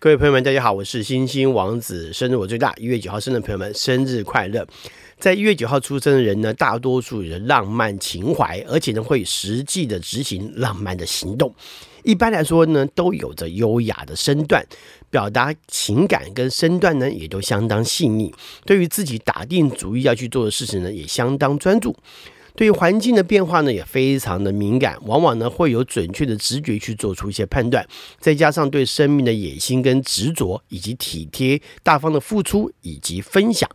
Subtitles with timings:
[0.00, 4.64] 各位朋友们，大家好，我是星星王子，生日我最大，一月九号生的朋友们，生日快乐！
[5.18, 11.52] 在一月九号出生的人呢，大多数有着浪漫情怀，而且呢会实际的执行浪漫的行动。
[12.04, 14.64] 一般来说呢，都有着优雅的身段，
[15.10, 18.32] 表达情感跟身段呢也都相当细腻。
[18.64, 21.96] 对于自己打定主意要去做的事情呢，也相当专注。
[22.58, 27.86] 对于环境的变化呢，也非常的敏感，往往呢会有准确的直觉去做出一些判断，
[28.18, 33.70] 再加上对生命的野心跟执着，以及体贴大方的付出以及分享，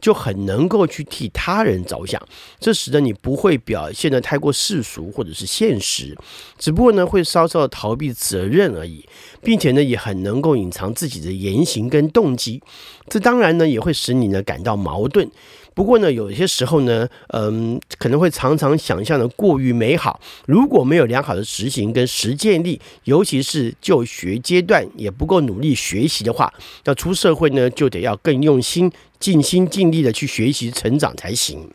[0.00, 2.22] 就很能够去替他人着想。
[2.60, 6.16] 这使得你不会表现得太过世俗或者是现实，
[6.56, 9.04] 只不过呢会稍稍的逃避责任而已，
[9.42, 12.62] 并且呢也很能够隐藏自己的言行跟动机。
[13.08, 15.28] 这当然呢也会使你呢感到矛盾。
[15.74, 20.20] 不过呢，有些时候呢，嗯，可能会常常想象的过于美好。
[20.46, 26.52] 如果没有良好的执行跟实践力，尤其是就学阶段也不够努力学习的话，
[26.84, 31.70] 要出社会呢，就得要更用心、尽心尽力的去学习成长才行。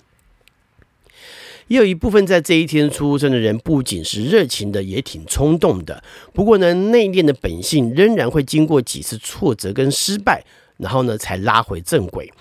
[1.70, 6.04] 也有一部分在这一天出生的人，不仅是热情的，也挺冲动的。
[6.34, 10.44] 不过呢，内敛的本性仍然会经过几次挫折跟失败，
[10.78, 12.32] 然后呢，才拉回正轨。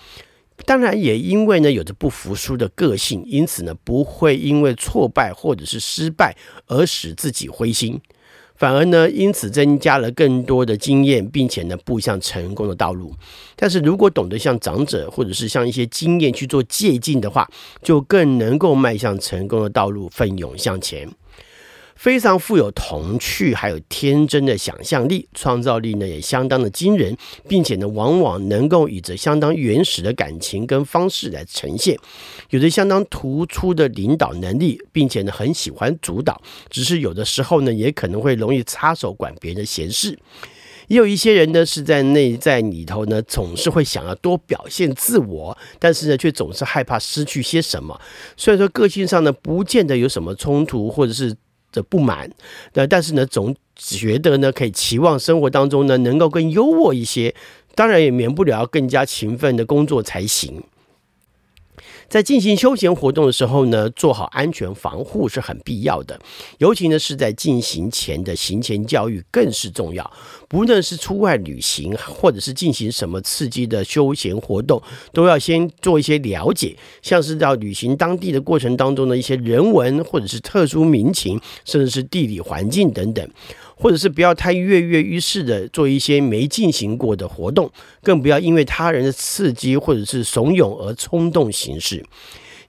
[0.65, 6.35] 当然，也因为呢有着不服输的个性，因此呢不会因为挫败或者是失败
[6.67, 7.99] 而使自己灰心，
[8.55, 13.13] 反而呢因此增加了更多的经验，并且呢步向成功的道路。
[13.55, 17.49] 但是如果懂得向长者或者是向一些经验去做借鉴的话，
[17.81, 21.09] 就更能够迈向成功的道路，奋勇向前。
[21.95, 27.15] 非常富有童趣，还有天真的想象力，创造力呢也相当的惊人，
[27.47, 31.97] 并且呢往往能够以着相当原始的感情跟方式来呈现，
[32.49, 40.19] 有着相当突出的领导能力，并且呢很喜欢主导，只是有的时候呢也可能会容易插手管别人的闲事。
[40.87, 48.01] 也有一些人呢是在内在里头呢总是会想要多表现自我，但是呢却总是害怕失去些什么。
[48.35, 51.33] 虽然说个性上呢不见得有什么冲突，或者是。
[51.73, 52.31] 的不满，
[52.73, 57.35] 那但是呢，总觉得呢，可以期望生活当中呢，能够更优渥一些，
[57.75, 60.63] 当然也免不了要更加勤奋的工作才行。
[62.13, 66.19] 在进行休闲活动的时候呢，做好安全防护是很必要的，
[66.59, 70.13] 尤其呢是在进行前的行前教育更是重要。
[70.47, 74.79] 不论是出外旅行，或者是进行什么刺激的休闲活动，
[75.11, 83.27] 都要先做一些了解，像是到旅行当地的过程当中的一些人文，或者是特殊民情，甚至是地理环境等等。
[83.75, 92.05] 或者是不要太跃跃欲试的做一些没进行过的活动，更不要因为他人的刺激或者是怂恿而冲动行事。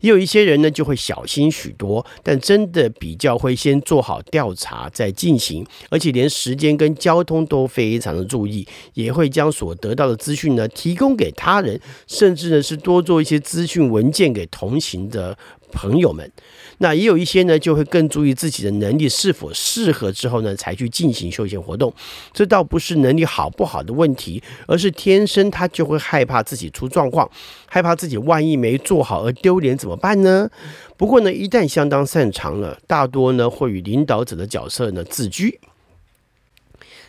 [0.01, 15.35] 也有一些人呢，就会小心许多，但真的比较会先做好调查再进行，而且连时间跟交通都非常的注意，也会将所得到的资讯呢提供给他人，甚至呢是多做一些资讯文件给同行的
[15.75, 16.31] 朋友们。
[16.79, 21.93] 那也有一些呢，就会更注意自己的能力是否适合之后呢，才去进行休闲活动。
[22.33, 27.31] 这倒不是能力好不好的问题，而是天生他就会害怕自己出状况，
[27.67, 30.49] 害怕自己万一没做好而丢脸怎么办呢？
[30.97, 35.61] 不过呢，一旦相当擅长了，大多呢会与领导者的角色呢自居。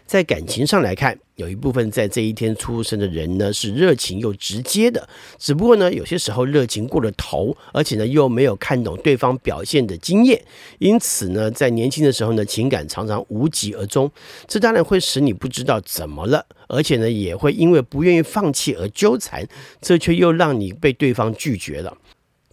[0.05, 5.09] 在感情上来看，有一部分在这一天出生的人呢，是热情又直接的。
[5.39, 10.41] 只不过呢，有些时候热情过了头，而且呢又没有看懂对方表现的经验，
[10.77, 14.09] 因此呢，在年轻的时候呢，情感常常无疾而终。
[14.47, 19.47] 这当然会使你不知道怎么了，而且呢，也会因为不愿意放弃而纠缠，
[19.81, 21.97] 这却又让你被对方拒绝了。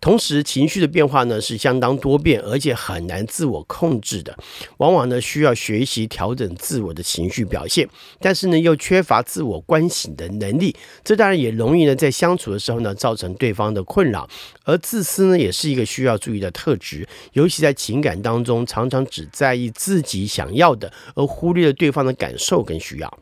[0.03, 4.37] 同时，情绪的变化呢是相当多变，而且很难自我控制的，
[4.79, 10.75] 往往呢需要学习调整自我的情绪表现，但是呢又缺乏自我关心的能力，
[11.05, 14.29] 这当然也容易呢在相处的时候呢造成对方的困扰。
[14.65, 23.19] 而自私呢也是一个需要注意的特质，尤其在情感当中，常常只在意自己想要的，而忽略了对方的感受跟需要。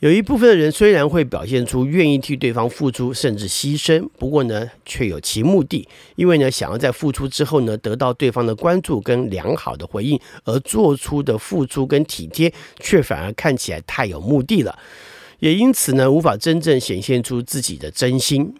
[0.00, 14.78] 有一部分的人虽然会表现出愿意替对方付出，甚至牺牲，不过呢，却有其目的，因为呢，想要在付出之后呢，得到对方的关注跟良好的回应，而做出的付出跟体贴，却反而看起来太有目的了，
[15.40, 18.54] 也因此呢，无法真正显现出自己的真心。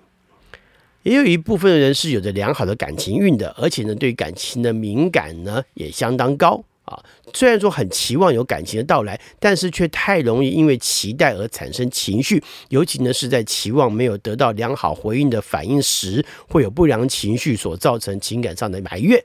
[1.04, 6.64] 也有一部分的人是有着良好的感情运的，而且呢，对感情的敏感呢，也相当高。
[6.88, 7.04] 啊，
[7.34, 19.22] 虽然说很期望有感情的到来，但是却太容易因为期待而产生情绪，尤其呢是在期望没有得到良好回应的反应时，会有不良情绪所造成情感上的埋怨。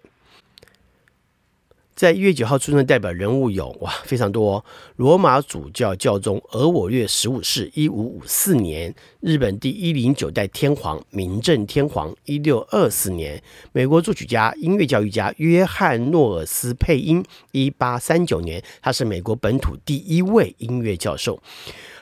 [1.95, 13.41] 在一月九号出生的代表人物有哇非常多哦，罗马主教教宗额我略十五世一五五四年，日本第一零九代天皇明正天皇一六二四年，
[13.71, 21.39] 美国作曲家、音乐教育家约翰诺尔斯佩因一八三九年，他是美国本土第一位音乐教授。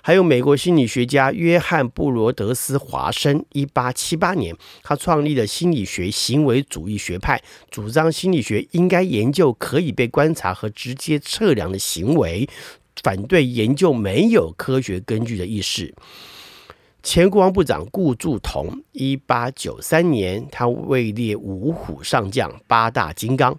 [0.02, 12.50] 还有美国心理学家约翰布罗德斯华生，一八七八年，他创立了心理学行为主义学派，主张心理学应该研究可以被观察和直接测量的行为，
[13.04, 15.94] 反对研究没有科学根据的意识。
[17.04, 23.58] 前国防部长顾祝同，一八九三年，他位列五虎上将、八大金刚。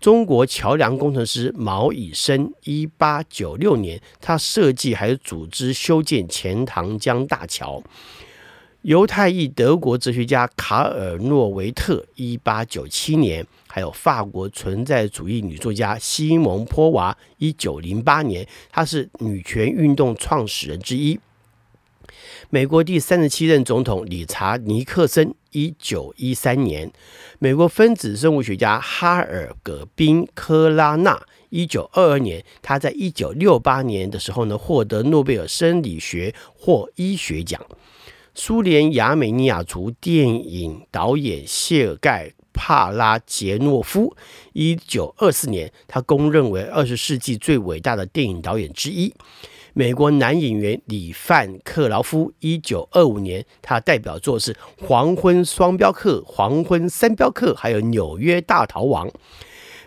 [0.00, 7.82] 中国桥梁工程师毛以升，一八九六年，他设计还有组织修建钱塘江大桥。
[8.82, 21.18] 犹太裔德国哲学家卡尔诺维特，一八九七年，还有法国存在主义女作家西蒙波娃，一九零八年，她是女权运动创始人之一。
[22.48, 26.90] 美国第三十七任总统理查尼克森，一九一三年；
[27.38, 31.18] 美国分子生物学家哈尔葛宾科拉纳，
[31.48, 32.44] 一九二二年。
[32.60, 37.58] 他在一九六八年的时候呢，获得诺贝尔生理学或医学奖。
[38.34, 44.14] 苏联亚美尼亚族电影导演谢尔盖帕拉杰诺夫，
[44.52, 49.14] 一九二四年，他公认为二十世纪最伟大的电影导演之一。
[49.78, 54.50] 美国男演员里范克劳夫，一九二五年，他的代表作是
[54.80, 59.06] 《黄昏双镖客》《黄昏三镖客》，还有《纽约大逃亡》。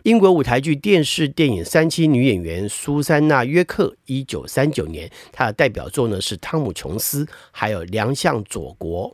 [0.03, 9.09] 英国舞台剧、电视、电影三栖女演员苏珊娜·约克，一九三九年，她的代表作呢是《汤姆·琼斯》，还有《良相佐国》。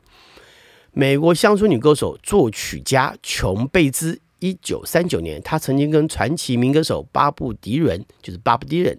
[0.92, 8.98] 美国乡村女歌手、作曲家琼·贝兹，一九三九年，她曾经跟传奇民歌手巴布迪伦，就是巴布迪伦。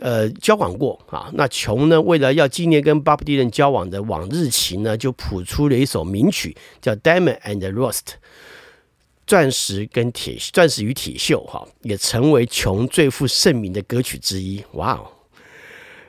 [0.00, 1.30] 呃，交往过啊。
[1.34, 7.98] 那琼呢，为了要纪念跟巴布迪人交往的往日情呢，就谱出了一首名曲，叫《Diamond and Rust》，
[9.26, 14.64] 钻石跟铁，钻石与铁锈，哈，也成为琼最负盛名的歌曲之一。
[14.72, 15.10] 哇哦！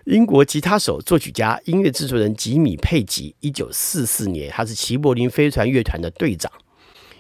[0.05, 6.51] 英国吉他手、作曲家、音乐制作人吉米·佩吉，一九四四年，他是齐柏林飞船乐团的队长。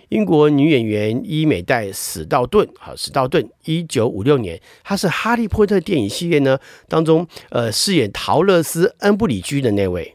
[0.09, 10.13] 英国女演员伊美黛·史道顿，好，史道顿，一九五六年，她是《哈利波特》电影系列呢当中，呃，饰演桃乐丝·恩布里居的那位。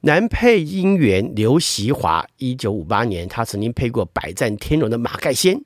[0.00, 5.58] 男配音员刘锡华，一九五八年，他曾经配过《百战天龙》的马盖先。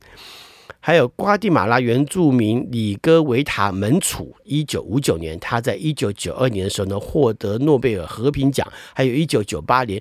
[0.81, 8.67] 还有瓜地马拉原住民里戈维塔·门楚，一九五九年，他在一九九二年的时候呢，获得诺贝尔和平奖。
[8.95, 10.01] 还有一九九八年。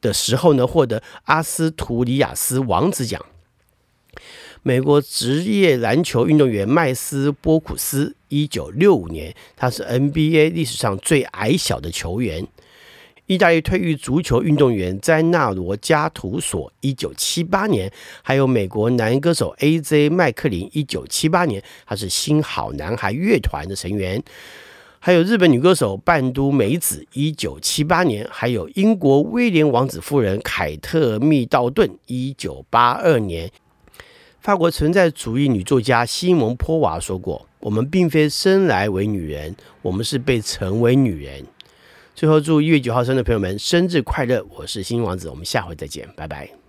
[0.00, 3.24] 的时候呢，获得阿斯图里亚斯王子奖。
[4.62, 12.46] 美国职业篮球运动员麦斯波普斯，一九六五年，他是 NBA 历史上最矮小的球员。
[13.26, 24.22] 意大利退役足球运动员詹纳罗加图索，一九七八年，还有美国男歌手 AJ 麦克林，一九七八年，他是新好男孩乐团的成员。
[25.06, 33.48] 还有日本女歌手半都美子，一九七八年；还有英国威廉王子夫人凯特密道顿，一九八二年。
[34.40, 41.46] 法国存在主义女作家西蒙波娃说过：“我们并非生来为女人，我们是被成为女人。”
[42.16, 44.44] 最后，祝一月九号生的朋友们生日快乐！
[44.56, 46.65] 我是星星王子，我们下回再见，拜拜。